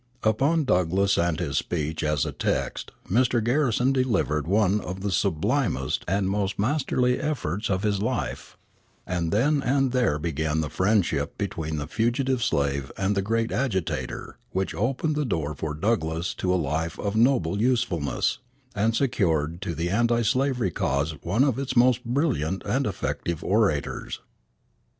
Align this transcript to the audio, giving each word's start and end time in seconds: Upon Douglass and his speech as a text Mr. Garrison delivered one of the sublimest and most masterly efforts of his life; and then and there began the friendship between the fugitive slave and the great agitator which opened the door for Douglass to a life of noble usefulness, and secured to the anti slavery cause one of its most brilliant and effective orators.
Upon 0.23 0.63
Douglass 0.63 1.15
and 1.15 1.39
his 1.39 1.59
speech 1.59 2.03
as 2.03 2.25
a 2.25 2.31
text 2.31 2.89
Mr. 3.07 3.39
Garrison 3.43 3.93
delivered 3.93 4.47
one 4.47 4.81
of 4.81 5.01
the 5.01 5.11
sublimest 5.11 6.03
and 6.07 6.27
most 6.27 6.57
masterly 6.57 7.19
efforts 7.19 7.69
of 7.69 7.83
his 7.83 8.01
life; 8.01 8.57
and 9.05 9.31
then 9.31 9.61
and 9.61 9.91
there 9.91 10.17
began 10.17 10.61
the 10.61 10.71
friendship 10.71 11.37
between 11.37 11.77
the 11.77 11.85
fugitive 11.85 12.41
slave 12.43 12.91
and 12.97 13.15
the 13.15 13.21
great 13.21 13.51
agitator 13.51 14.39
which 14.53 14.73
opened 14.73 15.15
the 15.15 15.23
door 15.23 15.53
for 15.53 15.75
Douglass 15.75 16.33
to 16.33 16.51
a 16.51 16.55
life 16.55 16.97
of 16.97 17.15
noble 17.15 17.61
usefulness, 17.61 18.39
and 18.73 18.95
secured 18.95 19.61
to 19.61 19.75
the 19.75 19.91
anti 19.91 20.23
slavery 20.23 20.71
cause 20.71 21.11
one 21.21 21.43
of 21.43 21.59
its 21.59 21.75
most 21.75 22.03
brilliant 22.03 22.63
and 22.65 22.87
effective 22.87 23.43
orators. 23.43 24.19